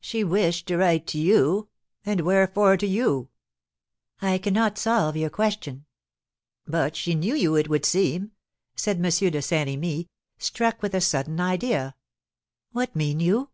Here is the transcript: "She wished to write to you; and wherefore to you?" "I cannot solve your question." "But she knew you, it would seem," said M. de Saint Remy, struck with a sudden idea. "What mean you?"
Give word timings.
"She 0.00 0.24
wished 0.24 0.66
to 0.66 0.76
write 0.76 1.06
to 1.06 1.18
you; 1.20 1.68
and 2.04 2.22
wherefore 2.22 2.76
to 2.76 2.84
you?" 2.84 3.28
"I 4.20 4.38
cannot 4.38 4.76
solve 4.76 5.16
your 5.16 5.30
question." 5.30 5.84
"But 6.66 6.96
she 6.96 7.14
knew 7.14 7.36
you, 7.36 7.54
it 7.54 7.68
would 7.68 7.84
seem," 7.84 8.32
said 8.74 8.96
M. 8.96 9.02
de 9.04 9.40
Saint 9.40 9.68
Remy, 9.70 10.08
struck 10.36 10.82
with 10.82 10.94
a 10.96 11.00
sudden 11.00 11.38
idea. 11.38 11.94
"What 12.72 12.96
mean 12.96 13.20
you?" 13.20 13.50